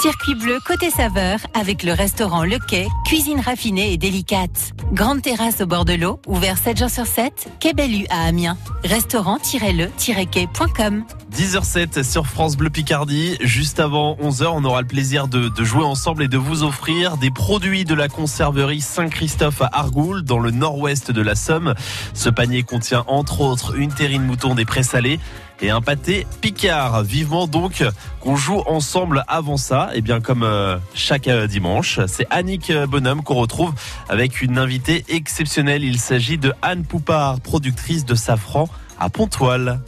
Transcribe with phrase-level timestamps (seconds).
[0.00, 4.72] Circuit bleu côté saveur avec le restaurant Le Quai, cuisine raffinée et délicate.
[4.92, 8.56] Grande terrasse au bord de l'eau, ouvert 7 jours sur 7, Quai Bellu à Amiens.
[8.82, 13.36] Restaurant-le-quai.com 10h07 sur France Bleu Picardie.
[13.42, 17.30] Juste avant 11h, on aura le plaisir de, jouer ensemble et de vous offrir des
[17.30, 21.74] produits de la conserverie Saint-Christophe à Argoul, dans le nord-ouest de la Somme.
[22.14, 25.20] Ce panier contient entre autres une terrine mouton des présalés
[25.62, 27.02] et un pâté picard.
[27.02, 27.84] Vivement donc
[28.20, 32.00] qu'on joue ensemble avant ça, et bien comme euh, chaque euh, dimanche.
[32.06, 33.72] C'est Annick Bonhomme qu'on retrouve
[34.08, 35.84] avec une invitée exceptionnelle.
[35.84, 39.78] Il s'agit de Anne Poupard, productrice de safran à Pontoise.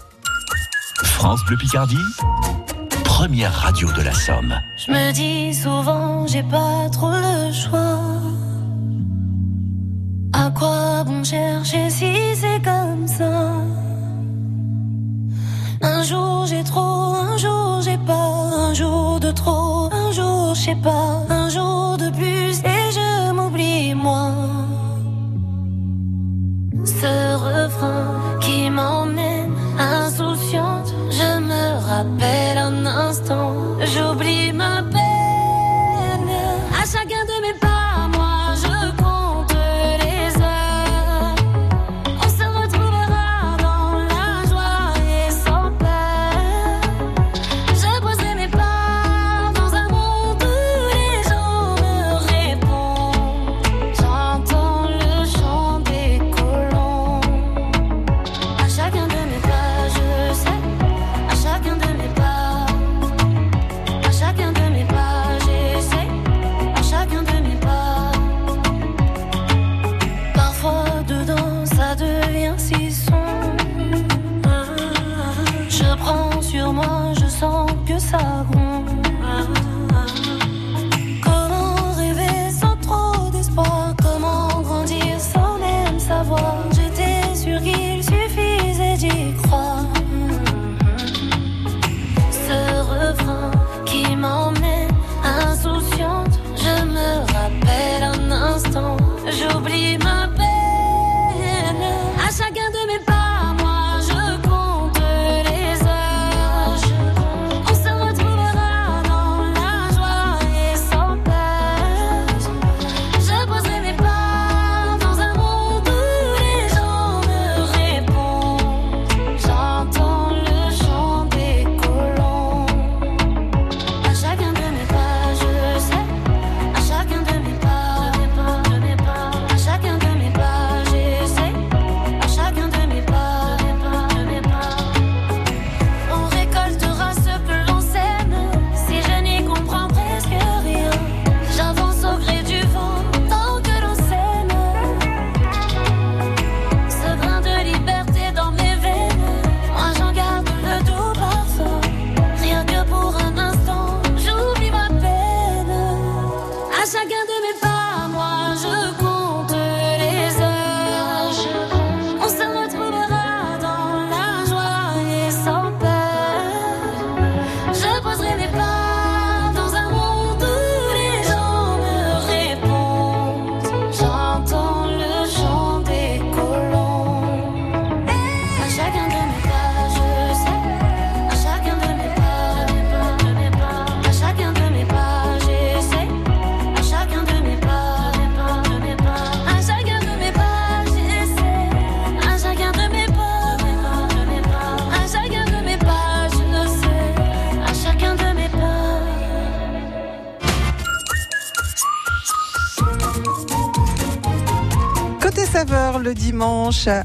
[1.05, 1.97] France Bleu Picardie,
[3.05, 4.55] première radio de la Somme.
[4.87, 7.98] Je me dis souvent, j'ai pas trop le choix.
[10.33, 13.82] À quoi bon chercher si c'est comme ça?
[15.83, 18.31] Un jour j'ai trop, un jour j'ai pas,
[18.69, 23.33] un jour de trop, un jour je sais pas, un jour de plus et je
[23.33, 24.31] m'oublie moi.
[26.84, 35.02] Ce refrain qui m'emmène insouciante, je me rappelle un instant, j'oublie ma peine.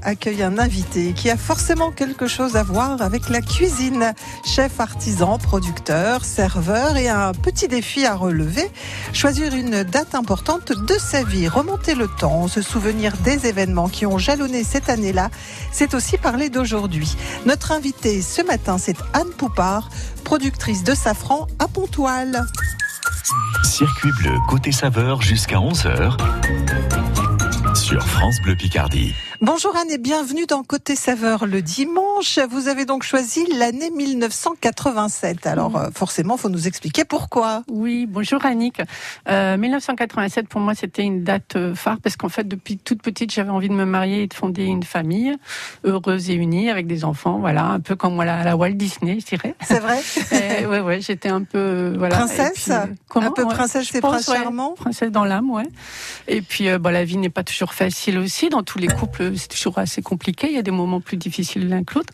[0.03, 4.13] Accueille un invité qui a forcément quelque chose à voir avec la cuisine.
[4.45, 8.69] Chef artisan, producteur, serveur et un petit défi à relever.
[9.13, 14.05] Choisir une date importante de sa vie, remonter le temps, se souvenir des événements qui
[14.05, 15.29] ont jalonné cette année-là.
[15.71, 17.17] C'est aussi parler d'aujourd'hui.
[17.45, 19.89] Notre invité ce matin, c'est Anne Poupard,
[20.23, 22.45] productrice de safran à Pontoile.
[23.63, 26.17] Circuit bleu côté saveur jusqu'à 11h
[27.75, 29.13] sur France Bleu Picardie.
[29.39, 32.39] Bonjour Anne et bienvenue dans Côté Saveur le dimanche.
[32.49, 35.45] Vous avez donc choisi l'année 1987.
[35.45, 37.63] Alors euh, forcément, faut nous expliquer pourquoi.
[37.69, 38.81] Oui, bonjour Annick.
[39.29, 43.31] Euh, 1987 pour moi c'était une date euh, phare parce qu'en fait depuis toute petite
[43.31, 45.35] j'avais envie de me marier et de fonder une famille
[45.83, 47.37] heureuse et unie avec des enfants.
[47.37, 49.55] Voilà, un peu comme voilà, la Walt Disney, je dirais.
[49.61, 50.01] C'est vrai
[50.59, 52.15] Et, ouais, ouais, j'étais un peu euh, voilà.
[52.15, 54.37] Princesse puis, euh, comment Un peu princesse et prince ouais.
[54.37, 55.67] charmant Princesse dans l'âme, ouais.
[56.27, 58.49] Et puis, euh, bah, la vie n'est pas toujours facile aussi.
[58.49, 60.47] Dans tous les couples, c'est toujours assez compliqué.
[60.49, 62.13] Il y a des moments plus difficiles l'un que l'autre.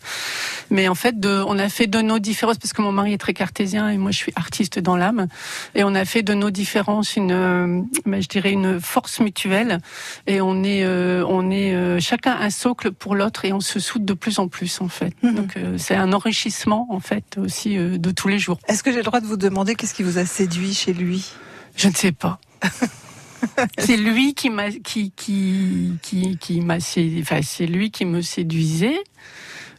[0.70, 3.18] Mais en fait, de, on a fait de nos différences, parce que mon mari est
[3.18, 5.26] très cartésien et moi, je suis artiste dans l'âme.
[5.74, 9.78] Et on a fait de nos différences une, euh, bah, je dirais, une force mutuelle.
[10.26, 13.80] Et on est, euh, on est euh, chacun un socle pour l'autre et on se
[13.80, 15.14] soude de plus en plus, en fait.
[15.22, 15.34] Mhm.
[15.34, 18.58] Donc, c'est un enrichissement, en fait, aussi de tous les jours.
[18.68, 21.32] Est-ce que j'ai le droit de vous demander qu'est-ce qui vous a séduit chez lui?
[21.76, 22.38] Je ne sais pas.
[23.78, 26.76] c'est lui qui m'a qui qui qui qui m'a
[27.20, 28.98] enfin c'est lui qui me séduisait.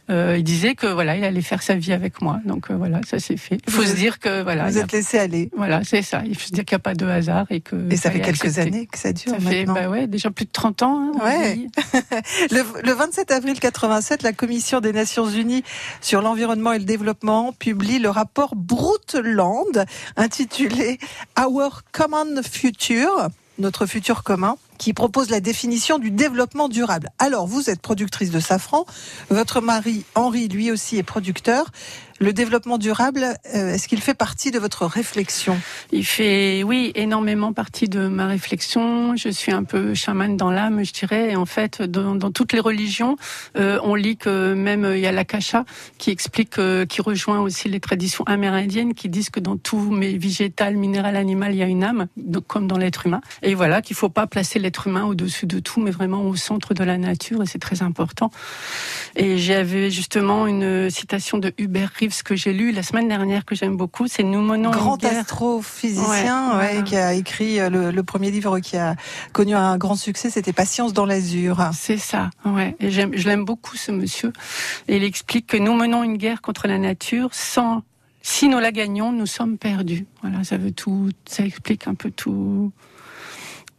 [0.08, 2.38] Euh, il disait que voilà, il allait faire sa vie avec moi.
[2.44, 3.58] Donc euh, voilà, ça s'est fait.
[3.66, 5.50] Il faut Vous se dire que voilà, il Vous a- êtes laissé aller.
[5.56, 6.22] voilà, c'est ça.
[6.24, 8.20] Il faut se dire qu'il n'y a pas de hasard et que Et ça fait
[8.20, 8.60] quelques accepter.
[8.68, 9.74] années que ça dure Ça fait maintenant.
[9.74, 11.10] bah ouais, déjà plus de 30 ans.
[11.12, 11.58] hein, Ouais.
[12.52, 15.64] Le, le 27 avril 87, la Commission des Nations Unies
[16.00, 19.86] sur l'environnement et le développement publie le rapport Brundtland
[20.16, 20.98] intitulé
[21.36, 23.26] Our Common Future,
[23.58, 27.10] notre futur commun, qui propose la définition du développement durable.
[27.18, 28.86] Alors, vous êtes productrice de safran,
[29.30, 31.70] votre mari Henri, lui aussi, est producteur.
[32.18, 35.60] Le développement durable, euh, est-ce qu'il fait partie de votre réflexion?
[35.92, 39.14] Il fait, oui, énormément partie de ma réflexion.
[39.16, 41.32] Je suis un peu chamane dans l'âme, je dirais.
[41.32, 43.16] Et en fait, dans, dans toutes les religions,
[43.58, 45.66] euh, on lit que même euh, il y a l'akasha
[45.98, 50.16] qui explique, euh, qui rejoint aussi les traditions amérindiennes, qui disent que dans tout mais
[50.16, 53.20] végétal, minéral, animal, il y a une âme, donc, comme dans l'être humain.
[53.42, 56.72] Et voilà, qu'il faut pas placer l'être humain au-dessus de tout, mais vraiment au centre
[56.72, 58.30] de la nature, et c'est très important.
[59.16, 63.54] Et j'avais justement une citation de Hubert Reeves que j'ai lue la semaine dernière que
[63.54, 64.06] j'aime beaucoup.
[64.06, 65.18] C'est nous menons une Grand guerre.
[65.20, 66.82] astrophysicien Ouais, ouais, voilà.
[66.82, 68.94] qui a écrit euh, le, le premier livre qui a
[69.32, 71.68] connu un grand succès, c'était Patience dans l'azur.
[71.72, 72.76] C'est ça, ouais.
[72.80, 74.32] Et je l'aime beaucoup ce monsieur.
[74.88, 77.82] Et il explique que nous menons une guerre contre la nature sans,
[78.22, 80.06] si nous la gagnons, nous sommes perdus.
[80.22, 82.72] Voilà, ça veut tout, ça explique un peu tout,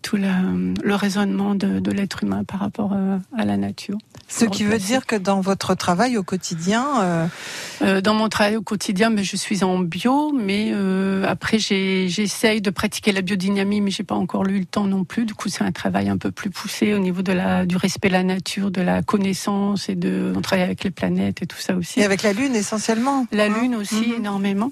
[0.01, 0.41] tout la-
[0.83, 3.97] le raisonnement de, de l'être humain par rapport euh, à la nature.
[4.29, 7.27] Ce qui veut dire que dans votre travail au quotidien, euh,
[7.83, 12.59] Euh, dans mon travail au quotidien, mais je suis en bio, mais euh, après j'essaye
[12.59, 15.25] de pratiquer la biodynamie, mais j'ai pas encore eu le temps non plus.
[15.25, 18.07] Du coup, c'est un travail un peu plus poussé au niveau de la du respect
[18.07, 21.59] de la nature, de la connaissance et de on travaille avec les planètes et tout
[21.59, 21.99] ça aussi.
[21.99, 23.27] et avec la Lune essentiellement.
[23.31, 23.53] La hein.
[23.61, 24.15] lune aussi Mhm.
[24.21, 24.71] énormément.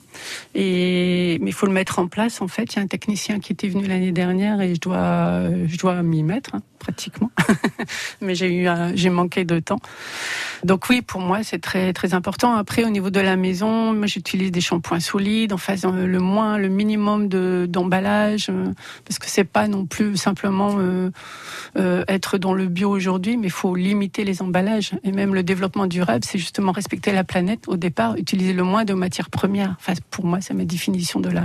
[0.56, 2.74] Et mais il faut le mettre en place en fait.
[2.74, 4.98] Il y a un technicien qui était venu l'année dernière et je dois
[5.66, 6.56] je dois m'y mettre
[6.86, 7.32] pratiquement.
[8.22, 9.80] mais j'ai eu un- j'ai manqué de temps.
[10.64, 12.54] Donc oui, pour moi c'est très très important.
[12.56, 16.58] Après au niveau de la maison, moi j'utilise des shampoings solides en faisant le moins
[16.58, 18.72] le minimum de d'emballage euh,
[19.06, 21.10] parce que c'est pas non plus simplement euh,
[21.78, 24.92] euh, être dans le bio aujourd'hui, mais il faut limiter les emballages.
[25.04, 28.86] Et même le développement durable, c'est justement respecter la planète au départ, utiliser le moins
[28.86, 29.76] de matières premières.
[29.80, 31.44] Enfin, pour moi, c'est ma définition de, la,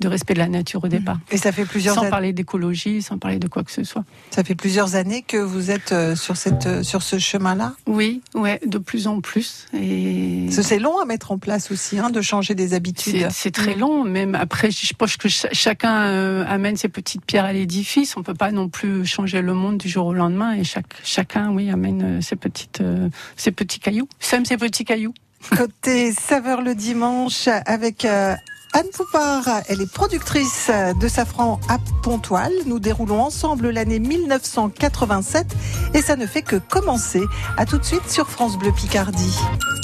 [0.00, 1.18] de respect de la nature au départ.
[1.30, 4.04] Et ça fait plusieurs Sans parler d'écologie, sans parler de quoi que ce soit.
[4.30, 7.74] ça fait plusieurs années que vous êtes euh, sur cette euh, sur ce chemin-là.
[7.86, 9.66] Oui, ouais, de plus en plus.
[9.74, 13.28] Et C'est long à mettre en place aussi, hein, de changer des habitudes.
[13.30, 14.04] c'est très long.
[14.04, 18.16] Même après, je pense que ch- chacun euh, amène ses petites pierres à l'édifice.
[18.16, 20.52] On peut pas non plus changer le monde du jour au lendemain.
[20.54, 24.08] Et chaque, chacun, oui, amène ses petites, euh, ses petits cailloux.
[24.20, 25.14] Sème ses petits cailloux.
[25.56, 28.34] Côté saveur le dimanche avec euh,
[28.74, 30.70] Anne Poupard, elle est productrice
[31.00, 32.52] de Safran à Pontoise.
[32.66, 35.46] Nous déroulons ensemble l'année 1987
[35.94, 37.22] et ça ne fait que commencer.
[37.56, 39.34] À tout de suite sur France Bleu Picardie.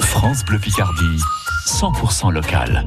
[0.02, 1.18] France Bleu Picardie,
[1.66, 2.86] 100% local.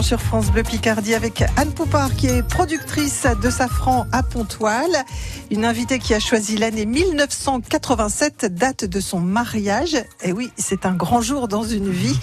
[0.00, 5.04] Sur France Bleu Picardie avec Anne Poupard qui est productrice de Safran à Pontoile.
[5.52, 9.96] Une invitée qui a choisi l'année 1987, date de son mariage.
[10.22, 12.16] Et oui, c'est un grand jour dans une vie.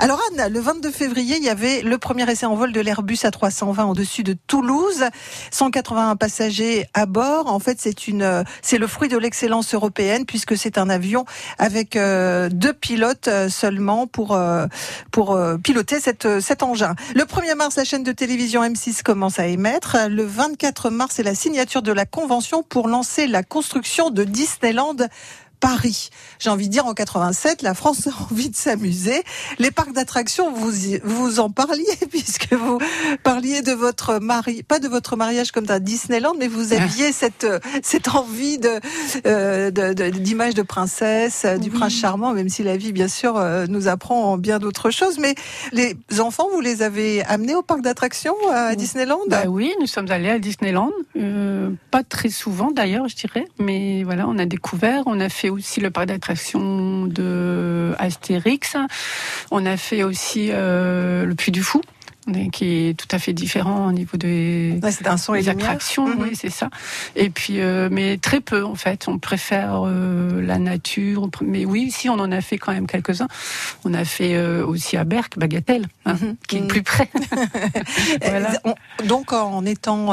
[0.00, 3.18] Alors Anne, le 22 février, il y avait le premier essai en vol de l'Airbus
[3.22, 5.04] A320 au-dessus de Toulouse.
[5.52, 7.46] 181 passagers à bord.
[7.46, 11.24] En fait, c'est une, c'est le fruit de l'excellence européenne puisque c'est un avion
[11.58, 14.66] avec euh, deux pilotes euh, seulement pour euh,
[15.12, 16.96] pour piloter cette, cet engin.
[17.14, 19.96] Le 1er mars, la chaîne de télévision M6 commence à émettre.
[20.08, 24.96] Le 24 mars, c'est la signature de la convention pour lancer la construction de Disneyland.
[25.62, 26.10] Paris.
[26.40, 29.22] J'ai envie de dire en 87, la France a envie de s'amuser.
[29.60, 32.78] Les parcs d'attractions, vous y- vous en parliez puisque vous
[33.22, 37.46] parliez de votre mari, pas de votre mariage comme à Disneyland, mais vous aviez cette
[37.84, 38.70] cette envie de
[39.26, 41.78] euh, de- de- d'image de princesse, euh, du Oui.
[41.78, 45.18] prince charmant, même si la vie bien sûr euh, nous apprend bien d'autres choses.
[45.20, 45.36] Mais
[45.70, 48.74] les enfants, vous les avez amenés au parc d'attractions à.
[48.74, 49.20] Disneyland?
[49.28, 54.02] Bah oui, nous sommes allés à Disneyland, euh, pas très souvent d'ailleurs, je dirais, mais
[54.02, 55.02] voilà, on a découvert.
[55.06, 58.76] On a fait aussi le parc d'attractions de Astérix.
[59.50, 61.80] On a fait aussi euh, le Puy du Fou,
[62.52, 65.50] qui est tout à fait différent au niveau des, Ouais, c'est un son et les
[65.50, 65.66] lumière.
[65.70, 66.16] attractions, Mhm.
[66.22, 66.70] oui, c'est ça.
[67.16, 69.08] Et puis, euh, mais très peu en fait.
[69.08, 71.28] On préfère euh, la nature.
[71.40, 73.26] Mais oui, si on en a fait quand même quelques-uns.
[73.84, 76.36] On a fait euh, aussi à Berck, Bagatelle, hein, Mhm.
[76.46, 76.68] qui est Mhm.
[76.68, 77.08] plus près.
[78.22, 78.52] Voilà.
[79.04, 80.12] Donc en étant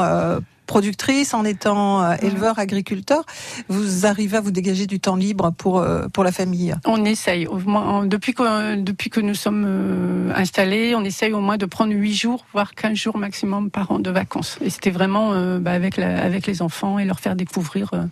[0.70, 3.24] productrice, en étant euh, éleveur, agriculteur,
[3.68, 6.76] vous arrivez à vous dégager du temps libre pour euh, pour la famille?
[6.86, 7.48] On essaye.
[7.48, 11.66] Au moins, depuis que depuis que nous sommes euh, installés, on essaye au moins de
[11.66, 14.58] prendre 8 jours, voire 15 jours maximum par an de vacances.
[14.60, 18.04] Et c'était vraiment euh, bah, avec la, avec les enfants et leur faire découvrir euh,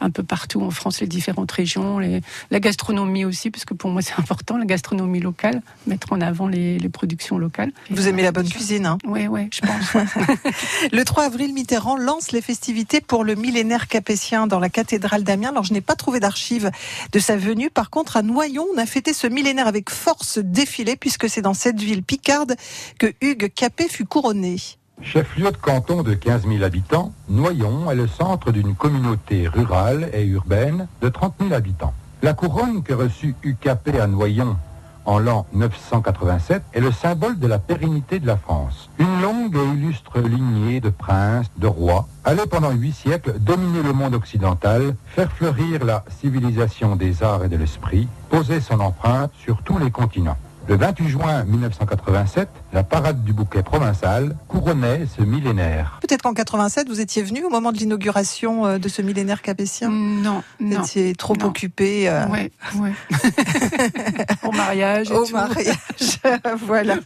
[0.00, 3.90] un peu partout en France les différentes régions, les, la gastronomie aussi, parce que pour
[3.90, 7.72] moi c'est important, la gastronomie locale, mettre en avant les, les productions locales.
[7.90, 8.86] Vous aimez la bonne cuisine.
[8.86, 8.96] Hein?
[9.06, 9.96] Oui, oui, je pense.
[10.92, 15.50] le 3 avril, Mitterrand lance les festivités pour le millénaire capétien dans la cathédrale d'Amiens.
[15.50, 16.70] Alors, je n'ai pas trouvé d'archives
[17.12, 17.70] de sa venue.
[17.70, 21.54] Par contre, à Noyon, on a fêté ce millénaire avec force défilé, puisque c'est dans
[21.54, 22.56] cette ville picarde
[22.98, 24.56] que Hugues Capet fut couronné.
[25.02, 30.24] Chef-lieu de canton de 15 000 habitants, Noyon est le centre d'une communauté rurale et
[30.24, 31.94] urbaine de 30 000 habitants.
[32.22, 34.56] La couronne que reçut UKP à Noyon
[35.04, 38.88] en l'an 987 est le symbole de la pérennité de la France.
[38.98, 43.92] Une longue et illustre lignée de princes, de rois, allait pendant huit siècles dominer le
[43.92, 49.62] monde occidental, faire fleurir la civilisation des arts et de l'esprit, poser son empreinte sur
[49.62, 50.36] tous les continents.
[50.68, 55.98] Le 28 juin 1987, la parade du bouquet provençal couronnait ce millénaire.
[56.02, 59.88] Peut-être qu'en 87, vous étiez venu au moment de l'inauguration euh, de ce millénaire capétien?
[59.90, 60.82] Non, Vous non.
[60.82, 61.46] étiez trop non.
[61.46, 62.50] occupé euh, Ouais,
[62.80, 62.92] ouais.
[64.44, 65.10] Au mariage.
[65.10, 65.32] et au tout.
[65.32, 66.20] mariage.
[66.64, 66.96] voilà.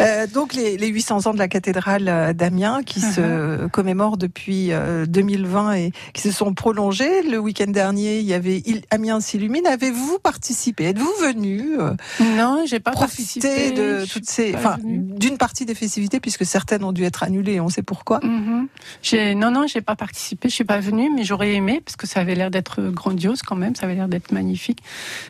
[0.00, 3.14] Euh, donc les, les 800 ans de la cathédrale euh, d'Amiens qui Uh-huh.
[3.14, 7.22] se commémorent depuis euh, 2020 et qui se sont prolongés.
[7.22, 9.66] Le week-end dernier, il y avait Il- Amiens s'illumine.
[9.66, 10.84] Avez-vous participé?
[10.86, 11.92] Êtes-vous venu euh,
[12.36, 13.72] Non, j'ai pas participé.
[13.72, 14.54] de toutes ces.
[14.86, 17.60] D'une partie des festivités puisque certaines ont dû être annulées.
[17.60, 18.20] On sait pourquoi.
[18.22, 18.68] Mhm.
[19.02, 22.06] J'ai non non, j'ai pas participé, je suis pas venue, mais j'aurais aimé parce que
[22.06, 24.78] ça avait l'air d'être grandiose quand même, ça avait l'air d'être magnifique.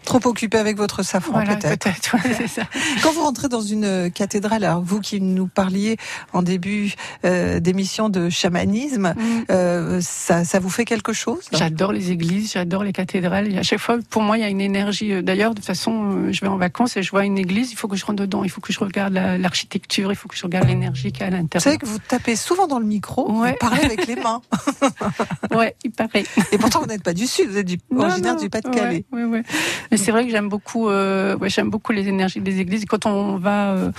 [0.05, 1.85] Trop occupé avec votre safran Voilà, peut-être.
[1.85, 2.15] peut-être.
[2.41, 2.63] ouais, ça.
[3.03, 5.97] Quand vous rentrez dans une cathédrale, alors vous qui nous parliez
[6.33, 6.93] en début
[7.25, 9.45] euh, d'émission de chamanisme, Mhm.
[9.51, 11.45] euh, ça, ça vous fait quelque chose?
[11.53, 13.53] J'adore les églises, j'adore les cathédrales.
[13.53, 15.13] Et à chaque fois, pour moi, il y a une énergie.
[15.13, 17.73] Euh, D'ailleurs, de toute façon, euh, je vais en vacances et je vois une église,
[17.73, 20.29] il faut que je rentre dedans, il faut que je regarde la- l'architecture, il faut
[20.29, 21.63] que je regarde l'énergie qu'il y a à Vous l'intérieur.
[21.63, 23.53] savez que vous tapez souvent dans le micro, Ouais.
[23.53, 24.43] vous parlez avec les mains.
[25.57, 26.25] Ouais, il paraît.
[26.53, 29.05] Et pourtant, vous n'êtes pas du Sud, vous êtes du, Non, originaire non, du Pas-de-Calais.
[29.13, 29.43] Ouais, ouais.
[29.91, 32.85] Mais c'est vrai que j'aime beaucoup, euh, j'aime beaucoup les énergies des églises.
[32.87, 33.93] Quand on va euh,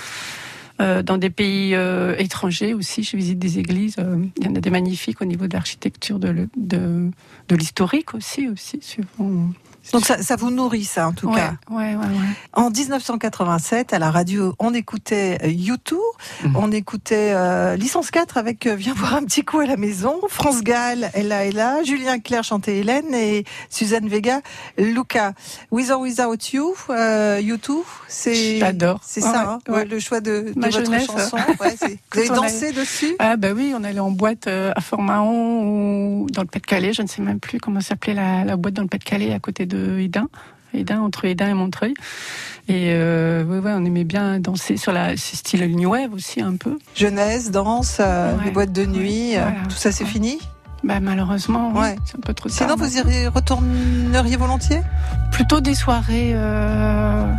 [0.82, 3.96] euh, dans des pays euh, étrangers aussi, je visite des églises.
[4.00, 8.48] euh, Il y en a des magnifiques au niveau de l'architecture, de, de l'historique aussi,
[8.48, 8.80] aussi.
[8.82, 9.50] suivant-
[9.94, 11.54] Donc ça, ça vous nourrit, ça, en tout ouais, cas.
[11.70, 12.36] ouais, ouais, ouais.
[12.54, 15.96] En 1987, à la radio, on écoutait euh, U2,
[16.44, 16.56] Mhm.
[16.56, 20.20] on écoutait euh, Licence 4 avec euh, Viens voir un petit coup à la maison,
[20.30, 24.42] France Gall, Ella Ella, Julien Clerc chantait Hélène et Suzanne Vega,
[24.78, 25.34] Luca.
[25.72, 27.72] With or Without You, euh, U2,
[28.08, 29.00] c'est J'adore.
[29.04, 31.06] c'est ça, hein, le choix de, de votre jeunesse.
[31.08, 31.38] chanson.
[32.14, 33.16] Vous avez dansé dessus?
[33.20, 35.64] Ah bah oui, on allait en boîte euh, à Fort-Mahon
[36.24, 38.82] ou dans le Pas-de-Calais, je ne sais même plus comment s'appelait la, la boîte dans
[38.84, 39.77] le Pas-de-Calais à côté de
[40.74, 41.94] Hédin, entre Hédin et Montreuil.
[42.68, 46.56] Et euh, ouais, ouais, on aimait bien danser sur la style New Wave aussi un
[46.58, 46.78] peu.
[46.96, 49.56] Jeunesse, danse, euh, Ouais, les boîtes de nuit, euh, voilà.
[49.70, 50.38] tout ça c'est fini
[50.84, 51.96] Bah malheureusement, oui, Ouais.
[52.06, 52.78] c'est un peu trop Sinon, tard.
[52.78, 54.82] vous y retourneriez volontiers
[55.32, 57.32] Plutôt des soirées, euh,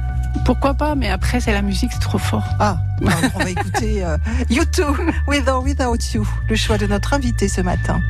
[0.47, 2.45] pourquoi pas, mais après c'est la musique, c'est trop fort.
[2.59, 4.17] Ah, alors, on va écouter euh,
[4.51, 4.85] U2,
[5.29, 8.01] With or Without You, le choix de notre invité ce matin.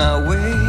[0.00, 0.67] our way.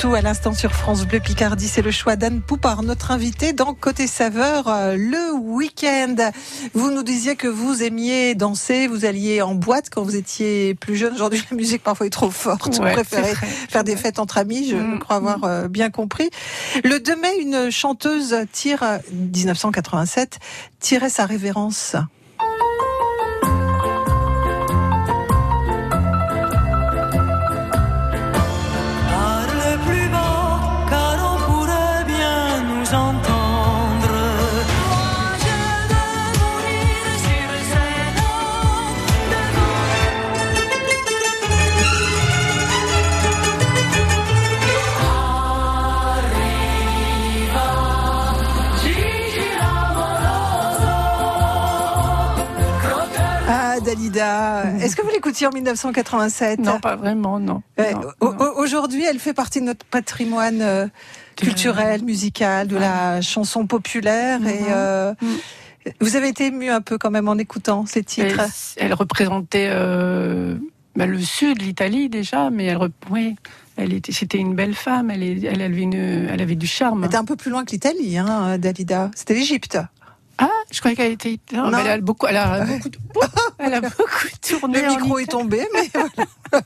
[0.00, 1.68] U2 à l'instant sur France Bleu Picardie.
[1.68, 6.14] C'est le choix d'Anne Poupard, notre invité dans Côté Saveur euh, le week-end.
[6.74, 10.96] Vous nous disiez que vous aimiez danser, vous alliez en boîte quand vous étiez plus
[10.96, 11.14] jeune.
[11.14, 12.78] Aujourd'hui, la musique parfois est trop forte.
[12.78, 13.34] Ouais, vous préférez
[13.68, 16.30] faire des fêtes entre amis, je Mm, crois avoir euh, bien compris.
[16.84, 20.38] Le 2 mai, une chanteuse tire, euh, 1987,
[20.78, 21.96] tirait sa révérence.
[54.20, 57.62] Dalida, est-ce que vous l'écoutiez en 1987 Non, pas vraiment, non.
[58.20, 60.86] Au- Aujourd'hui, elle fait partie de notre patrimoine euh,
[61.36, 64.40] culturel, musical, de la chanson populaire.
[64.46, 64.66] Et Mhm.
[64.70, 65.36] euh, Mhm.
[66.00, 68.42] vous avez été ému un peu quand même en écoutant ces titres.
[68.76, 70.56] Elle représentait euh,
[70.96, 72.78] bah, le sud, l'Italie déjà, mais elle,
[73.10, 73.36] oui,
[73.76, 75.10] elle était, c'était une belle femme.
[75.10, 75.94] Elle, elle avait une,
[76.30, 77.00] elle avait du charme.
[77.04, 79.10] Elle était un peu plus loin que l'Italie, hein, Dalida.
[79.14, 79.78] C'était l'Égypte.
[80.42, 81.38] Ah, je croyais qu'elle était.
[81.52, 81.70] Non, Non.
[81.76, 82.88] mais elle a beaucoup, elle a beaucoup,
[83.58, 84.80] elle a beaucoup tourné.
[84.82, 85.90] Le en micro est tombé, mais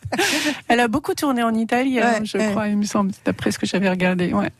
[0.68, 2.50] Elle a beaucoup tourné en Italie, hein, Ouais, je ouais.
[2.50, 4.32] crois, il me semble, d'après ce que j'avais regardé.
[4.32, 4.50] Ouais.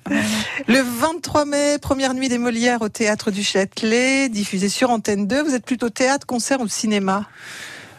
[0.68, 5.42] le 23 mai, première nuit des Molières au théâtre du Châtelet, diffusée sur Antenne 2.
[5.42, 7.26] Vous êtes plutôt théâtre, concert ou cinéma?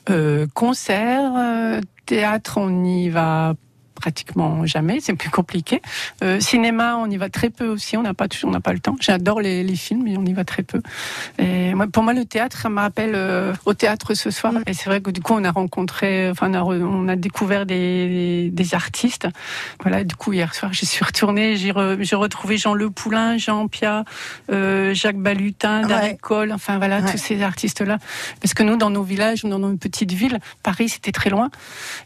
[0.09, 3.55] Euh, concert, euh, théâtre, on n'y va
[4.05, 5.81] pratiquement jamais, c'est plus compliqué.
[6.23, 8.71] Euh, cinéma, on y va très peu aussi, on n'a pas toujours, on n'a pas
[8.71, 8.95] le temps.
[8.99, 10.79] J'adore les, les films, mais on y va très peu.
[11.39, 14.53] Et moi, pour moi, le théâtre, ça me rappelle euh, au théâtre ce soir.
[14.67, 17.15] Et c'est vrai que du coup, on a rencontré, enfin, on a, re- on a
[17.15, 19.27] découvert des, des artistes.
[19.81, 23.39] Voilà, du coup, hier soir, j'y suis retournée, j'ai re- j'ai retrouvé Jean Le Poulain,
[23.39, 24.05] Jean Pia,
[24.51, 25.87] euh, Jacques Balutin, Ouais.
[25.89, 27.11] Darry Cole, enfin voilà, Ouais.
[27.11, 27.97] tous ces artistes-là.
[28.39, 31.49] Parce que nous, dans nos villages, dans nos petites villes, Paris, c'était très loin.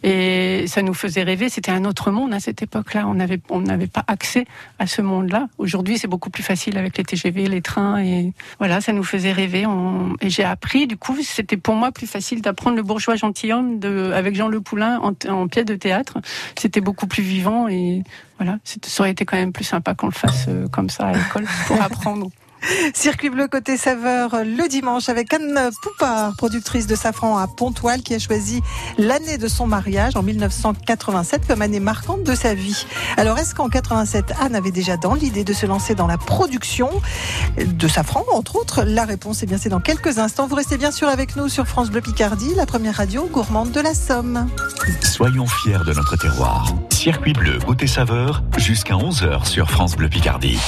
[0.03, 1.49] Et ça nous faisait rêver.
[1.49, 3.05] C'était un autre monde à cette époque-là.
[3.07, 4.45] On n'avait on n'avait pas accès
[4.79, 5.47] à ce monde-là.
[5.57, 8.01] Aujourd'hui, c'est beaucoup plus facile avec les TGV, les trains.
[8.01, 9.65] Et voilà, ça nous faisait rêver.
[9.65, 13.79] On- Et j'ai appris, du coup, c'était pour moi plus facile d'apprendre le bourgeois gentilhomme
[13.79, 14.11] de...
[14.15, 16.19] avec Jean Le Poulain en, en pièce de théâtre.
[16.57, 17.67] C'était beaucoup plus vivant.
[17.67, 18.03] Et
[18.37, 21.11] voilà, ça aurait été quand même plus sympa qu'on le fasse euh, comme ça à
[21.13, 22.29] l'école pour apprendre.
[22.93, 28.15] Circuit bleu côté saveur le dimanche avec Anne Poupard, productrice de Safran à Pontoise, qui
[28.15, 28.61] a choisi
[28.97, 32.85] l'année de son mariage en 1987 comme année marquante de sa vie.
[33.17, 36.89] Alors est-ce qu'en 87, Anne avait déjà dans l'idée de se lancer dans la production
[37.57, 38.83] de Safran, entre autres?
[38.83, 40.47] La réponse est bien c'est dans quelques instants.
[40.47, 43.81] Vous restez bien sûr avec nous sur France Bleu Picardie, la première radio gourmande de
[43.81, 44.49] la Somme.
[45.01, 46.73] Soyons fiers de notre terroir.
[46.91, 50.59] Circuit bleu côté saveur jusqu'à 11h sur France Bleu Picardie.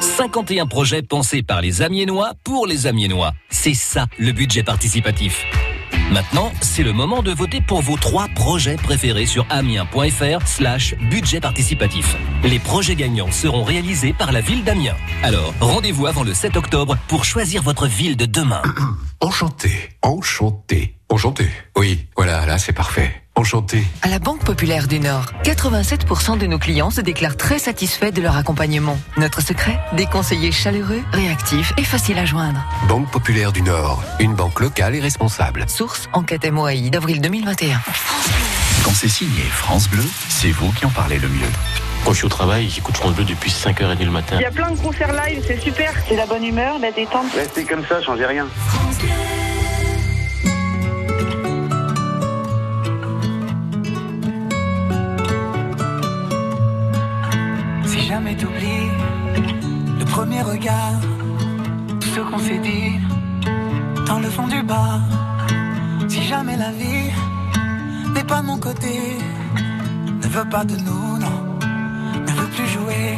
[0.00, 3.32] 51 projets pensés par les Amiénois pour les Amiénois.
[3.50, 5.44] C'est ça le budget participatif.
[6.10, 11.40] Maintenant, c'est le moment de voter pour vos trois projets préférés sur amiens.fr slash budget
[11.40, 12.16] participatif.
[12.44, 14.96] Les projets gagnants seront réalisés par la ville d'Amiens.
[15.22, 18.62] Alors, rendez-vous avant le 7 octobre pour choisir votre ville de demain.
[19.20, 21.48] Enchanté, enchanté, enchanté.
[21.76, 23.22] Oui, voilà, là c'est parfait.
[23.34, 23.84] Enchanté.
[24.02, 28.20] À la Banque Populaire du Nord, 87% de nos clients se déclarent très satisfaits de
[28.20, 28.98] leur accompagnement.
[29.16, 32.60] Notre secret Des conseillers chaleureux, réactifs et faciles à joindre.
[32.88, 35.64] Banque Populaire du Nord, une banque locale et responsable.
[35.68, 37.80] Source Enquête MOAI d'avril 2021.
[38.84, 41.50] Quand c'est signé France Bleu, c'est vous qui en parlez le mieux.
[42.04, 44.36] Quand je suis au travail, j'écoute France Bleu depuis 5h30 le matin.
[44.38, 45.92] Il y a plein de concerts live, c'est super.
[46.08, 47.26] C'est la bonne humeur, la détente.
[47.34, 48.46] Restez comme ça, changez rien.
[48.98, 49.06] Si
[60.18, 60.98] premier regard,
[62.00, 62.90] tout ce qu'on s'est dit
[64.04, 64.98] dans le fond du bar.
[66.08, 67.10] Si jamais la vie
[68.14, 68.96] n'est pas de mon côté,
[70.22, 71.38] ne veut pas de nous, non,
[72.26, 73.08] ne veut plus jouer.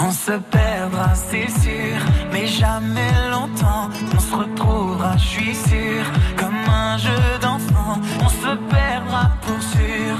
[0.00, 1.96] On se perdra, c'est sûr,
[2.32, 3.88] mais jamais longtemps.
[4.16, 6.02] On se retrouvera, je suis sûr,
[6.40, 7.94] comme un jeu d'enfant.
[8.26, 10.12] On se perdra pour sûr,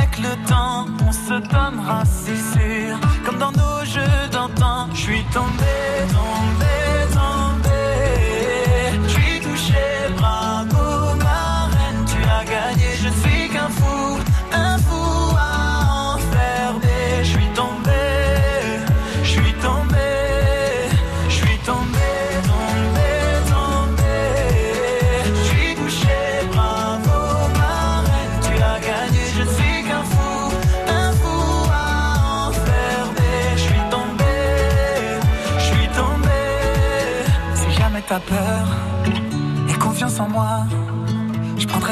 [0.00, 4.88] avec le temps, on se donnera, c'est sûr, comme dans nos jeux d'antan.
[4.92, 5.74] Je suis tombé,
[6.08, 6.76] tombé,
[7.12, 7.80] tombé.
[9.04, 9.84] Je suis touché,
[10.16, 10.59] bravo,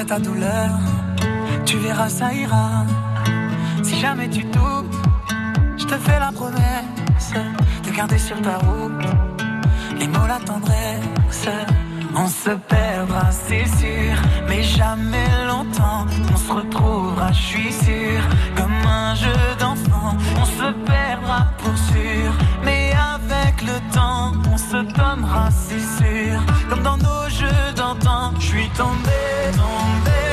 [0.08, 0.70] ta douleur,
[1.66, 2.86] tu verras, ça ira.
[3.82, 4.96] Si jamais tu doutes,
[5.76, 7.32] je te fais la promesse
[7.84, 9.06] de garder sur ta route
[9.98, 11.48] les mots, la tendresse.
[12.16, 14.14] On se perdra, c'est sûr,
[14.48, 16.06] mais jamais longtemps.
[16.32, 18.20] On se retrouvera, je suis sûr,
[18.56, 20.16] comme un jeu d'enfant.
[20.40, 22.32] On se perdra pour sûr,
[23.68, 28.32] le temps, on se donnera, c'est sûr, comme dans nos jeux d'antan.
[28.40, 29.18] Je suis tombé,
[29.56, 30.27] tombé.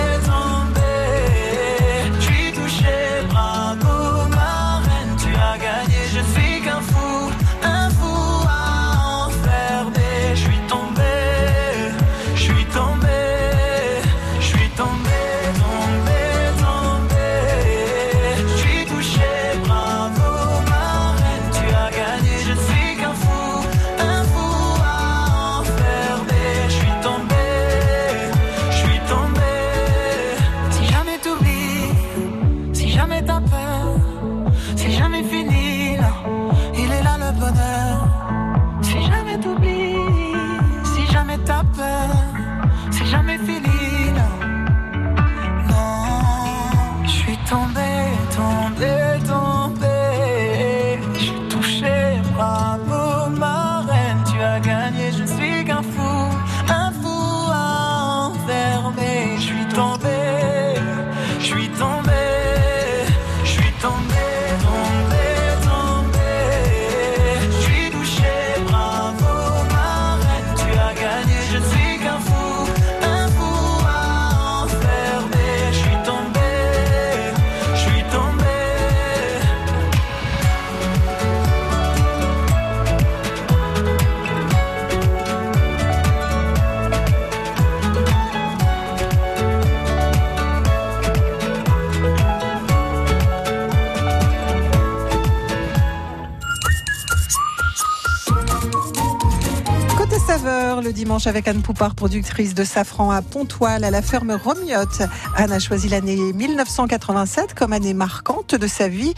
[101.26, 105.02] Dimanche avec Anne Poupard, productrice de safran à Pontoise, à la ferme Romiotte.
[105.36, 109.14] Anne a choisi l'année 1987 comme année marquante de sa vie.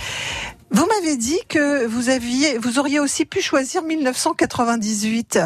[0.71, 5.39] Vous m'avez dit que vous aviez, vous auriez aussi pu choisir 1998.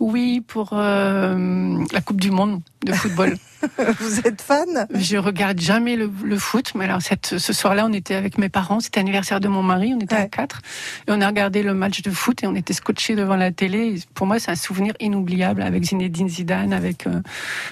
[0.00, 3.36] Oui, pour euh, la Coupe du Monde de football.
[4.00, 4.86] Vous êtes fan?
[4.94, 8.48] Je regarde jamais le, le foot, mais alors cette, ce soir-là, on était avec mes
[8.48, 10.60] parents, c'était l'anniversaire de mon mari, on était à quatre,
[11.06, 13.94] et on a regardé le match de foot et on était scotchés devant la télé.
[13.96, 17.20] Et pour moi, c'est un souvenir inoubliable avec Zinedine Zidane, avec euh,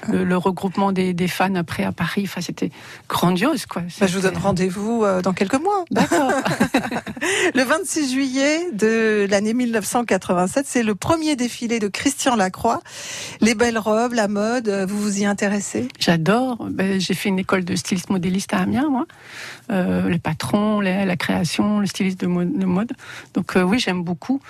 [0.08, 2.22] le, le regroupement des, des fans après à Paris.
[2.24, 2.70] Enfin, c'était
[3.08, 3.82] grandiose, quoi.
[4.00, 5.84] Bah, je vous donne rendez-vous euh, dans quelques mois.
[5.90, 6.30] D'accord.
[7.54, 12.80] le 26 juillet de l'année 1987, c'est le premier défilé de Christian Lacroix.
[13.40, 16.66] Les belles robes, la mode, euh, vous vous y intéressez J'adore.
[16.70, 19.06] Ben, j'ai fait une école de styliste modéliste à Amiens, moi.
[19.70, 22.56] Euh, les patrons, la création, le styliste de mode.
[22.56, 22.92] de mode.
[23.34, 24.40] Donc euh, oui, j'aime beaucoup.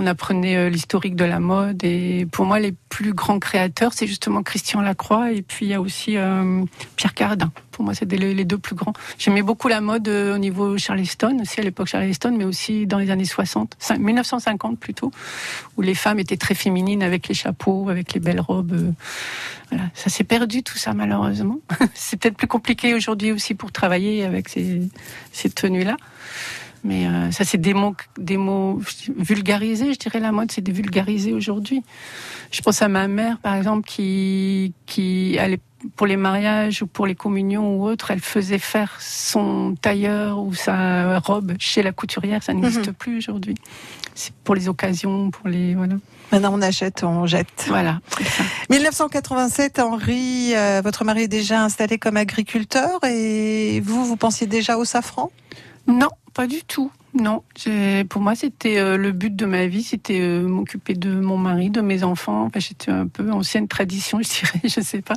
[0.00, 4.06] On apprenait euh, l'historique de la mode et pour moi, les plus grands créateurs, c'est
[4.06, 7.50] justement Christian Lacroix et puis il y a aussi euh, Pierre Cardin.
[7.72, 8.92] Pour moi, c'était les, deux plus grands.
[9.18, 12.98] J'aimais beaucoup la mode euh, au niveau Charleston, aussi à l'époque Charleston, mais aussi dans
[12.98, 15.10] les années 60, cin- 1950 plutôt,
[15.76, 18.94] où les femmes étaient très féminines avec les chapeaux, avec les belles robes.
[19.70, 21.58] voilà, ça s'est perdu tout ça malheureusement.
[21.94, 25.96] c'est peut-être plus compliqué aujourd'hui aussi pour travailler avec ces tenues-là.
[26.84, 28.80] Mais euh, ça, c'est des mots, des mots
[29.16, 30.20] vulgarisés, je dirais.
[30.20, 31.82] La mode, c'est des vulgarisés aujourd'hui.
[32.50, 35.60] Je pense à ma mère, par exemple, qui, qui allait
[35.96, 40.52] pour les mariages ou pour les communions ou autres, elle faisait faire son tailleur ou
[40.52, 42.42] sa robe chez la couturière.
[42.42, 42.94] Ça n'existe Mhm.
[42.94, 43.54] plus aujourd'hui.
[44.14, 45.94] C'est pour les occasions, pour les voilà.
[46.32, 47.64] Maintenant, on achète, on jette.
[47.68, 48.00] Voilà.
[48.70, 54.76] 1987, Henri, euh, votre mari est déjà installé comme agriculteur et vous, vous pensiez déjà
[54.78, 55.30] au safran?
[55.86, 56.92] Non, pas du tout.
[57.14, 57.42] Non,
[58.08, 61.68] pour moi, c'était euh, le but de ma vie, c'était euh, m'occuper de mon mari,
[61.68, 62.44] de mes enfants.
[62.44, 65.16] Enfin, j'étais un peu ancienne tradition, je dirais, je sais pas,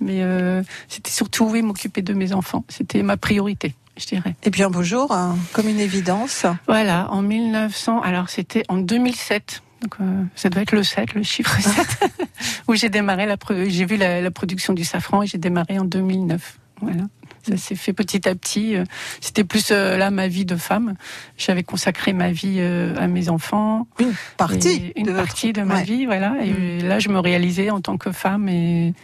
[0.00, 2.64] mais euh, c'était surtout oui, m'occuper de mes enfants.
[2.68, 4.34] C'était ma priorité, je dirais.
[4.42, 6.46] Et puis un beau jour, hein, comme une évidence.
[6.66, 9.62] Voilà, en 1900, alors c'était en 2007.
[9.82, 12.10] Donc euh, ça doit être le 7, le chiffre 7,
[12.66, 13.36] où j'ai démarré la,
[13.68, 16.58] j'ai vu la, la production du safran et j'ai démarré en 2009.
[16.80, 17.04] Voilà.
[17.48, 18.76] Ça s'est fait petit à petit.
[18.76, 18.84] euh,
[19.20, 20.94] C'était plus euh, là ma vie de femme.
[21.38, 23.86] J'avais consacré ma vie euh, à mes enfants.
[24.00, 25.84] Une partie une de votre- partie de ma ouais.
[25.84, 26.34] vie, voilà.
[26.44, 28.94] Et là, je me réalisais en tant que femme et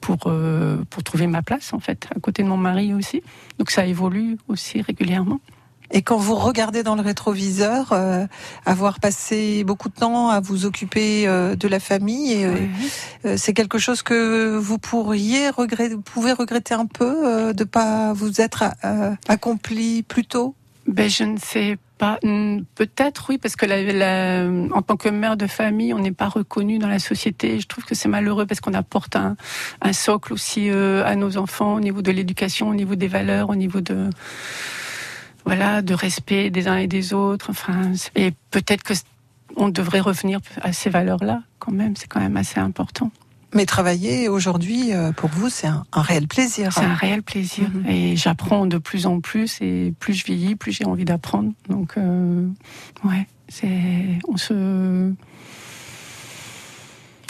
[0.00, 3.22] pour euh, pour trouver ma place en fait, à côté de mon mari aussi.
[3.58, 5.40] Donc ça évolue aussi régulièrement.
[5.90, 8.26] Et quand vous regardez dans le rétroviseur, euh,
[8.66, 12.54] avoir passé beaucoup de temps à vous occuper euh, de la famille, euh,
[13.24, 17.64] euh, c'est quelque chose que vous pourriez regretter, vous pouvez regretter un peu euh, de
[17.64, 20.54] pas vous être euh, accompli plus tôt?
[20.86, 22.18] Ben, je ne sais pas.
[22.22, 26.12] Hmm, Peut-être oui, parce que la, la- en tant que mère de famille, on n'est
[26.12, 27.60] pas reconnu dans la société.
[27.60, 29.36] Je trouve que c'est malheureux parce qu'on apporte un,
[29.82, 33.50] un socle aussi euh, à nos enfants au niveau de l'éducation, au niveau des valeurs,
[33.50, 34.08] au niveau de
[35.48, 37.50] voilà de respect des uns et des autres.
[37.50, 38.94] Enfin, et peut-être que
[39.56, 41.96] on devrait revenir à ces valeurs-là quand même.
[41.96, 43.10] C'est quand même assez important.
[43.54, 46.70] Mais travailler aujourd'hui, euh, pour vous, c'est un, un réel plaisir.
[46.72, 47.66] C'est un réel plaisir.
[47.88, 49.58] Et j'apprends de plus en plus.
[49.62, 51.52] Et plus je vieillis, plus j'ai envie d'apprendre.
[51.68, 52.46] Donc, euh,
[53.04, 54.18] ouais, c'est.
[54.28, 55.12] On se.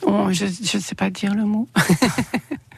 [0.06, 1.68] on- je ne sais pas dire le mot.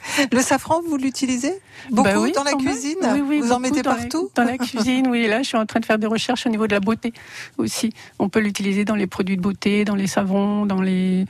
[0.32, 1.52] Le safran, vous l'utilisez
[1.90, 4.44] beaucoup Bah oui, dans la cuisine Oui, oui, Vous en mettez dans la- partout Dans
[4.44, 5.26] la cuisine, oui.
[5.26, 7.12] Là, je suis en train de faire des recherches au niveau de la beauté
[7.58, 7.92] aussi.
[8.18, 11.24] On peut l'utiliser dans les produits de beauté, dans les savons, dans les.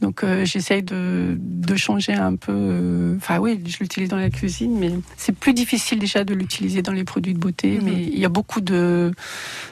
[0.00, 2.52] Donc, euh, j'essaye de, de changer un peu.
[2.52, 6.82] euh, Enfin, oui, je l'utilise dans la cuisine, mais c'est plus difficile déjà de l'utiliser
[6.82, 7.78] dans les produits de beauté.
[7.78, 7.84] Mhm.
[7.84, 9.12] Mais il y a beaucoup de,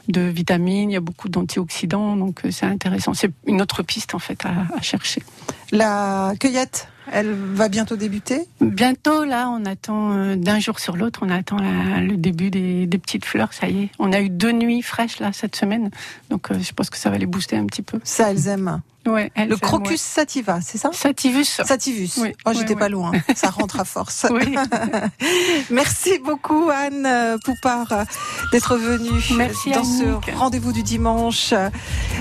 [0.09, 3.15] de vitamines, il y a beaucoup d'antioxydants, donc euh, c'est intéressant.
[3.15, 5.23] C'est une autre piste en fait à, à chercher.
[5.73, 8.41] La cueillette, elle va bientôt débuter?
[8.61, 12.87] Bientôt, là, on attend euh, d'un jour sur l'autre, on attend la- le début des,
[12.87, 13.53] des petites fleurs.
[13.53, 15.91] Ça y est, on a eu deux nuits fraîches là cette semaine,
[16.31, 18.01] donc euh, je pense que ça va les booster un petit peu.
[18.05, 18.81] Ça, elles aiment.
[19.07, 19.97] Ouais, Le crocus ouais.
[19.97, 20.91] sativa, c'est ça?
[20.93, 21.45] Sativus.
[21.45, 22.11] Sativus.
[22.19, 22.79] Oui, oh, oui, j'étais oui.
[22.79, 23.13] pas loin.
[23.35, 24.27] Ça rentre à force.
[25.71, 28.05] Merci beaucoup Anne euh, Poupard euh,
[28.53, 30.31] d'être venue Merci, dans Annick.
[30.31, 31.55] ce rendez-vous du dimanche.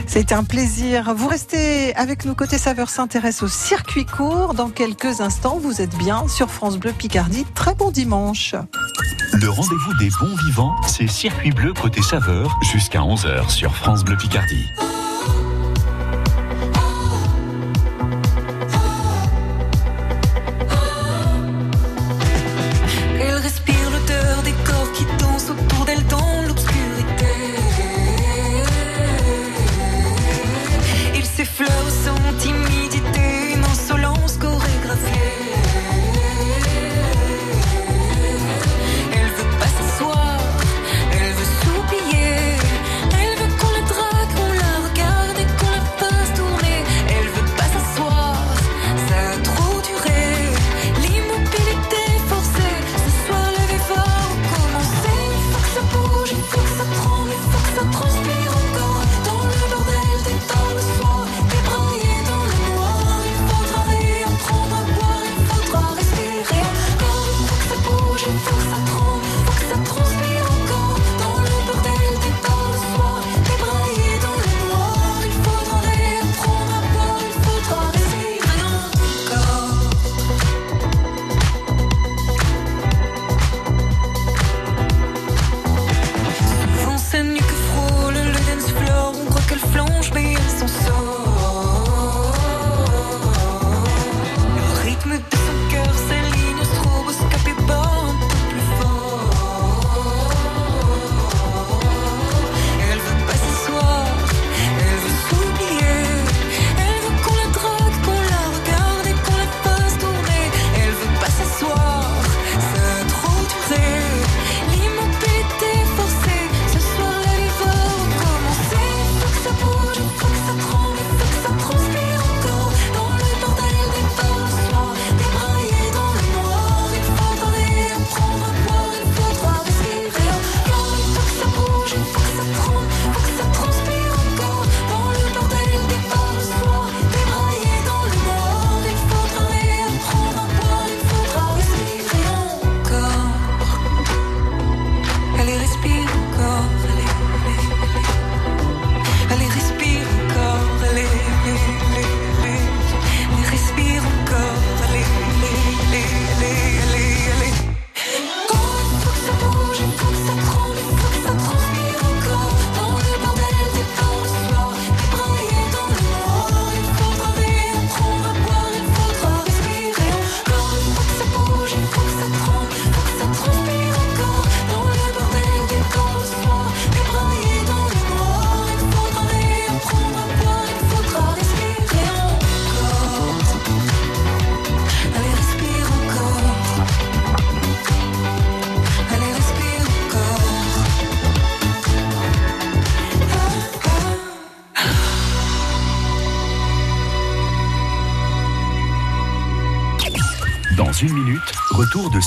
[0.07, 1.13] C'était un plaisir.
[1.15, 4.53] Vous restez avec nous côté saveur s'intéresse au circuit court.
[4.53, 7.45] Dans quelques instants, vous êtes bien sur France Bleu Picardie.
[7.55, 8.55] Très bon dimanche.
[9.33, 14.15] Le rendez-vous des bons vivants, c'est Circuit Bleu côté saveur jusqu'à 11h sur France Bleu
[14.15, 14.65] Picardie.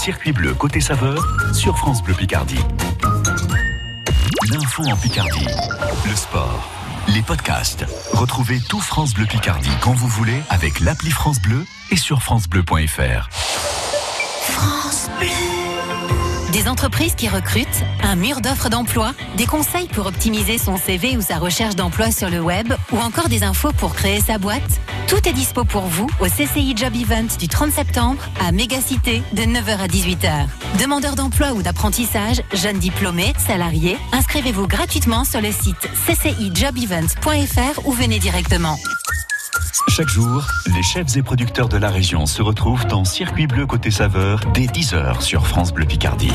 [0.07, 1.20] Circuit Bleu côté saveur
[1.52, 2.61] sur France Bleu Picardie.
[4.48, 5.48] L'info en Picardie,
[6.09, 6.70] le sport,
[7.09, 7.84] les podcasts.
[8.12, 13.28] Retrouvez tout France Bleu Picardie quand vous voulez avec l'appli France Bleu et sur francebleu.fr.
[14.42, 15.26] France Bleu.
[16.52, 21.20] Des entreprises qui recrutent, un mur d'offres d'emploi, des conseils pour optimiser son CV ou
[21.20, 24.80] sa recherche d'emploi sur le web, ou encore des infos pour créer sa boîte.
[25.09, 29.42] Tout est dispo pour vous au CCI Job Event du 30 septembre à Mégacité de
[29.42, 30.46] 9h à 18h.
[30.80, 38.18] Demandeurs d'emploi ou d'apprentissage, jeunes diplômés, salariés, inscrivez-vous gratuitement sur le site ccijobevent.fr ou venez
[38.18, 38.76] directement.
[39.88, 40.44] Chaque jour,
[40.74, 44.66] les chefs et producteurs de la région se retrouvent en Circuit Bleu côté saveur dès
[44.66, 46.32] 10h sur France Bleu Picardie.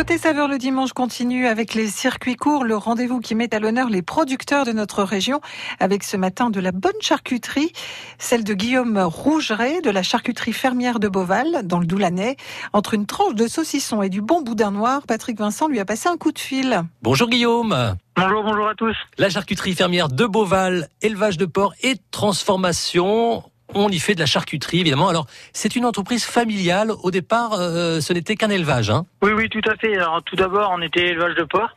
[0.00, 3.90] Côté saveur le dimanche continue avec les circuits courts, le rendez-vous qui met à l'honneur
[3.90, 5.42] les producteurs de notre région
[5.78, 7.70] avec ce matin de la bonne charcuterie,
[8.18, 12.36] celle de Guillaume Rougeret de la charcuterie fermière de Beauval dans le Doulanais.
[12.72, 16.08] Entre une tranche de saucisson et du bon boudin noir, Patrick Vincent lui a passé
[16.08, 16.80] un coup de fil.
[17.02, 17.94] Bonjour Guillaume.
[18.16, 18.96] Bonjour, bonjour à tous.
[19.18, 23.44] La charcuterie fermière de Beauval, élevage de porc et transformation.
[23.74, 25.08] On y fait de la charcuterie, évidemment.
[25.08, 26.90] Alors, c'est une entreprise familiale.
[27.02, 28.90] Au départ, euh, ce n'était qu'un élevage.
[28.90, 29.06] Hein.
[29.22, 29.96] Oui, oui, tout à fait.
[29.96, 31.70] Alors, tout d'abord, on était élevage de porc,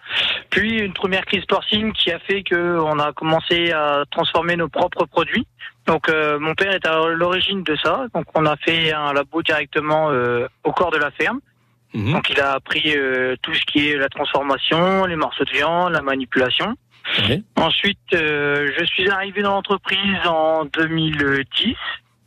[0.49, 4.69] puis une première crise porcine qui a fait que on a commencé à transformer nos
[4.69, 5.45] propres produits.
[5.85, 8.05] Donc, euh, mon père est à l'origine de ça.
[8.13, 11.39] Donc, on a fait un labo directement euh, au corps de la ferme.
[11.93, 15.93] Donc, il a appris euh, tout ce qui est la transformation, les morceaux de viande,
[15.93, 16.75] la manipulation.
[17.56, 21.76] Ensuite, euh, je suis arrivé dans l'entreprise en 2010.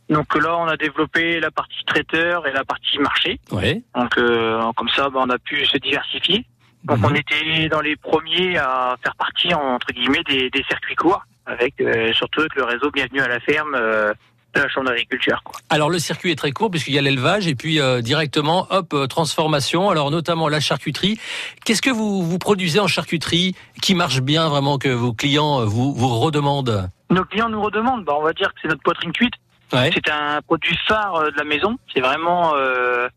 [0.09, 3.39] Donc là, on a développé la partie traiteur et la partie marché.
[3.51, 3.81] Ouais.
[3.95, 6.45] Donc euh, comme ça, bah, on a pu se diversifier.
[6.83, 11.25] Donc on était dans les premiers à faire partie entre guillemets des, des circuits courts,
[11.45, 14.13] avec euh, surtout avec le réseau Bienvenue à la ferme euh,
[14.57, 15.41] de la Chambre d'agriculture.
[15.69, 18.93] Alors, le circuit est très court puisqu'il y a l'élevage et puis euh, directement, hop,
[18.93, 19.89] euh, transformation.
[19.89, 21.19] Alors, notamment la charcuterie.
[21.65, 25.65] Qu'est-ce que vous, vous produisez en charcuterie qui marche bien vraiment, que vos clients euh,
[25.65, 26.89] vous, vous redemandent?
[27.09, 29.33] Nos clients nous redemandent, bah, on va dire que c'est notre poitrine cuite.
[29.73, 29.91] Ouais.
[29.93, 31.77] C'est un produit phare de la maison.
[31.93, 33.07] C'est vraiment euh,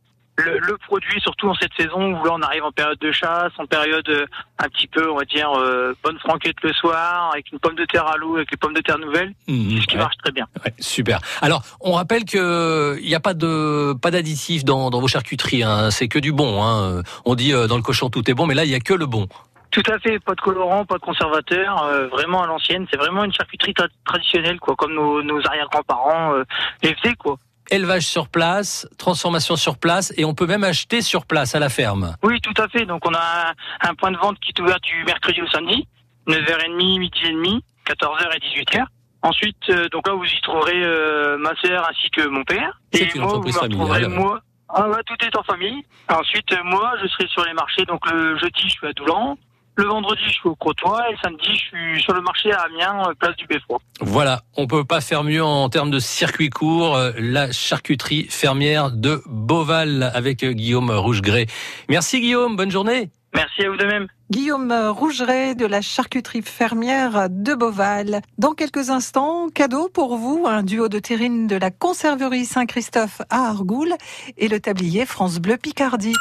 [0.40, 3.52] le, le produit, surtout en cette saison où là on arrive en période de chasse,
[3.58, 4.26] en période euh,
[4.58, 7.84] un petit peu, on va dire, euh, bonne franquette le soir, avec une pomme de
[7.84, 9.32] terre à l'eau, avec les pommes de terre nouvelles.
[9.46, 10.46] c'est ce qui marche très bien.
[10.64, 11.18] Ouais, super.
[11.40, 15.62] Alors, on rappelle que il n'y a pas de pas d'additifs dans, dans vos charcuteries.
[15.62, 15.90] Hein.
[15.90, 16.62] C'est que du bon.
[16.62, 17.02] Hein.
[17.24, 18.94] On dit euh, dans le cochon tout est bon, mais là il y a que
[18.94, 19.26] le bon.
[19.70, 22.88] Tout à fait, pas de colorant, pas de conservateur, euh, vraiment à l'ancienne.
[22.90, 26.44] C'est vraiment une charcuterie tra- traditionnelle, quoi, comme nos, nos arrière-grands-parents euh,
[26.82, 27.36] les faisaient, quoi.
[27.70, 31.68] Élevage sur place, transformation sur place, et on peut même acheter sur place à la
[31.68, 32.16] ferme.
[32.22, 32.84] Oui, tout à fait.
[32.84, 35.86] Donc on a un, point de vente qui est ouvert du mercredi au samedi,
[36.26, 38.84] 9h30, midi et demi, 14h et 18h.
[39.22, 42.80] Ensuite, euh, donc là vous y trouverez euh, ma sœur ainsi que mon père.
[42.92, 44.08] C'est Et une moi, vous me retrouverez.
[44.08, 44.40] Moi,
[44.72, 45.84] ah ouais, tout est en famille.
[46.08, 47.84] Ensuite, euh, moi, je serai sur les marchés.
[47.84, 49.36] Donc le jeudi, je suis à Doulan.
[49.80, 51.00] Le vendredi, je suis au Crotoy.
[51.10, 51.54] Et samedi, je
[51.94, 53.78] suis sur le marché à Amiens, euh, place du Beffroi.
[54.02, 56.96] Voilà, on peut pas faire mieux en termes de circuit court.
[56.96, 61.46] euh, La charcuterie fermière de Beauval avec euh, Guillaume Rougegray.
[61.88, 63.08] Merci Guillaume, bonne journée.
[63.34, 64.08] Merci à vous de même.
[64.30, 68.22] Guillaume Rougeret de la charcuterie fermière de Beauval.
[68.38, 73.48] Dans quelques instants, cadeau pour vous, un duo de terrine de la conserverie Saint-Christophe à
[73.48, 73.94] Argoul
[74.36, 76.14] et le tablier France Bleu Picardie.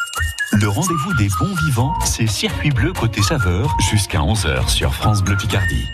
[0.54, 5.38] Le rendez-vous des bons vivants, c'est Circuit Bleu côté saveur jusqu'à 11h sur France Bleu
[5.38, 5.86] Picardie.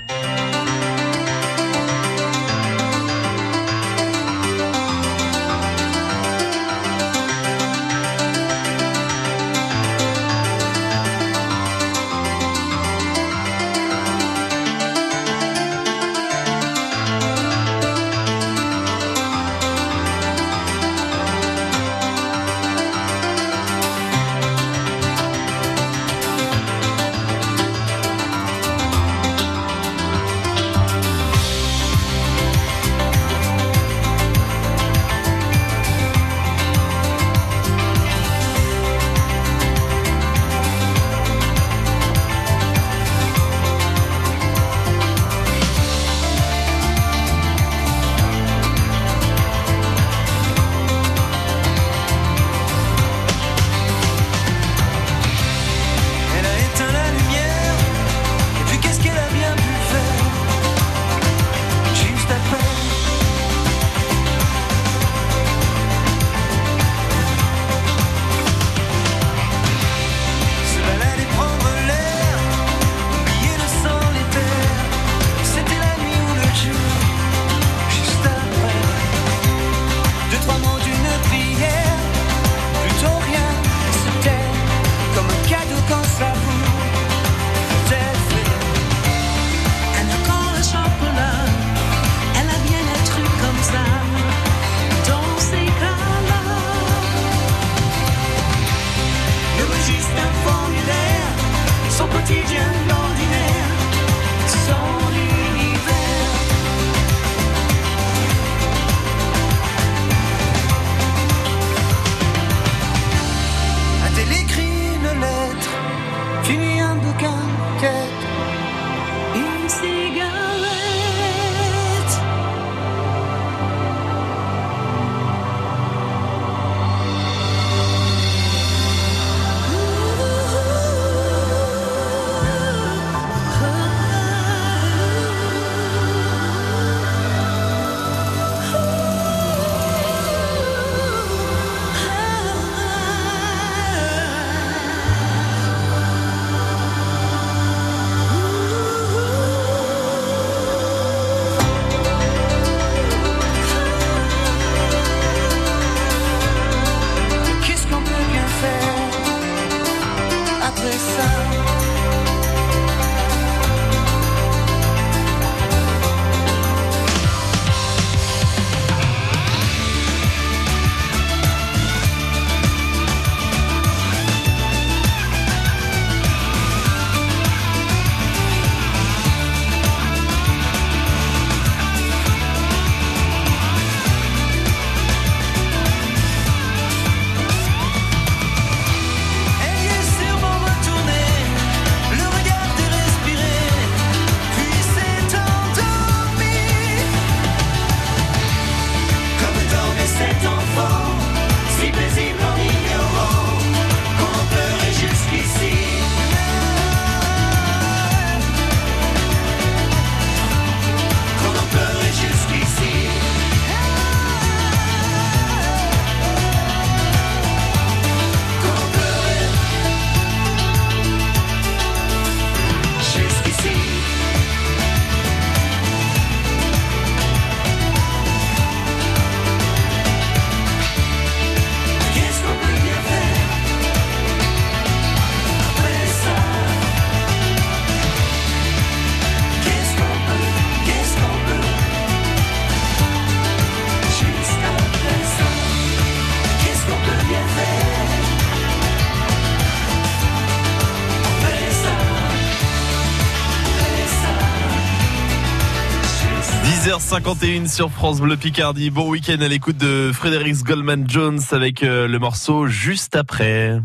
[256.85, 258.91] 6h51 sur France Bleu Picardie.
[258.91, 263.81] Bon week-end à l'écoute de Frédéric Goldman Jones avec euh, le morceau juste après.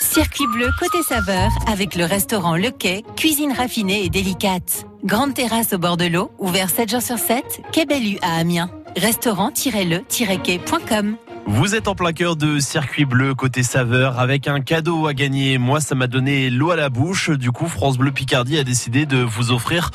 [0.00, 4.86] Circuit bleu côté saveur avec le restaurant Le Quai, cuisine raffinée et délicate.
[5.02, 8.70] Grande terrasse au bord de l'eau, ouvert 7 jours sur 7, Quai Bellu à Amiens.
[8.96, 11.16] Restaurant-le-quai.com
[11.50, 15.56] vous êtes en plein cœur de circuit bleu côté saveur avec un cadeau à gagner.
[15.56, 17.30] Moi, ça m'a donné l'eau à la bouche.
[17.30, 19.90] Du coup, France Bleu Picardie a décidé de vous offrir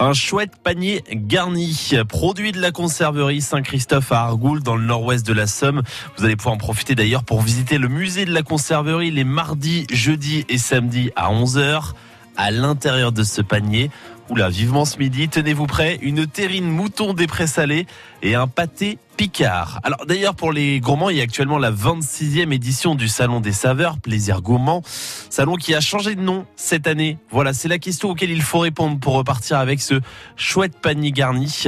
[0.00, 5.34] un chouette panier garni, produit de la conserverie Saint-Christophe à Argoul dans le nord-ouest de
[5.34, 5.82] la Somme.
[6.16, 9.86] Vous allez pouvoir en profiter d'ailleurs pour visiter le musée de la conserverie les mardis,
[9.92, 11.92] jeudis et samedis à 11h.
[12.38, 13.90] À l'intérieur de ce panier,
[14.30, 17.88] Oula, vivement ce midi, tenez-vous prêts, une terrine mouton des salés
[18.22, 19.80] et un pâté Picard.
[19.82, 23.50] Alors d'ailleurs pour les gourmands, il y a actuellement la 26e édition du Salon des
[23.50, 27.18] Saveurs, Plaisir Gourmand, salon qui a changé de nom cette année.
[27.32, 30.00] Voilà, c'est la question auquel il faut répondre pour repartir avec ce
[30.36, 31.64] chouette panier garni.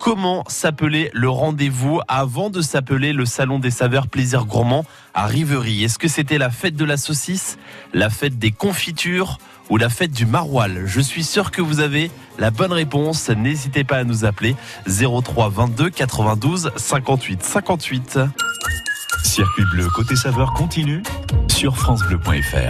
[0.00, 4.84] Comment s'appelait le rendez-vous avant de s'appeler le Salon des Saveurs Plaisir Gourmand
[5.14, 7.56] à Rivery Est-ce que c'était la fête de la saucisse,
[7.92, 9.38] la fête des confitures
[9.70, 13.30] ou la fête du maroilles Je suis sûr que vous avez la bonne réponse.
[13.30, 14.56] N'hésitez pas à nous appeler
[14.86, 18.18] 03 22 92 58 58.
[19.24, 21.02] Circuit bleu côté saveur continue
[21.48, 22.68] sur francebleu.fr.